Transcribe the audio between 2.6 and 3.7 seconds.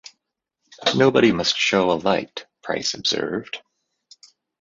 Price observed.